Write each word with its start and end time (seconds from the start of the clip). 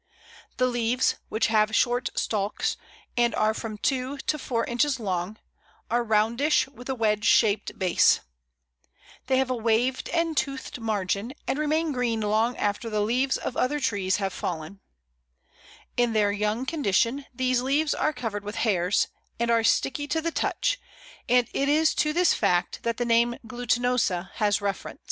The 0.57 0.65
leaves, 0.65 1.13
which 1.29 1.45
have 1.45 1.75
short 1.75 2.09
stalks, 2.15 2.75
and 3.15 3.35
are 3.35 3.53
from 3.53 3.77
two 3.77 4.17
to 4.25 4.39
four 4.39 4.65
inches 4.65 4.99
long, 4.99 5.37
are 5.91 6.03
roundish 6.03 6.67
with 6.67 6.89
a 6.89 6.95
wedge 6.95 7.23
shaped 7.23 7.77
base. 7.77 8.19
They 9.27 9.37
have 9.37 9.51
a 9.51 9.55
waved 9.55 10.09
and 10.09 10.35
toothed 10.35 10.79
margin, 10.79 11.33
and 11.47 11.59
remain 11.59 11.91
green 11.91 12.19
long 12.21 12.57
after 12.57 12.89
the 12.89 13.01
leaves 13.01 13.37
of 13.37 13.55
other 13.55 13.79
trees 13.79 14.15
have 14.15 14.33
fallen. 14.33 14.79
In 15.97 16.13
their 16.13 16.31
young 16.31 16.65
condition 16.65 17.25
these 17.31 17.61
leaves 17.61 17.93
are 17.93 18.11
covered 18.11 18.43
with 18.43 18.55
hairs, 18.65 19.07
and 19.39 19.51
are 19.51 19.63
sticky 19.63 20.07
to 20.07 20.19
the 20.19 20.31
touch, 20.31 20.79
and 21.29 21.47
it 21.53 21.69
is 21.69 21.93
to 22.01 22.11
this 22.11 22.33
fact 22.33 22.79
that 22.81 22.97
the 22.97 23.05
name 23.05 23.35
glutinosa 23.45 23.51
has 23.51 23.51
reference. 23.51 23.51
[Illustration: 23.51 23.91
Pl. 23.91 24.17
18. 24.17 24.29
Catkins 24.33 24.41
of 24.45 24.45
Alder.] 24.45 24.45
[Illustration: 24.45 24.89
_Pl. 24.89 24.89
19. 24.95 24.99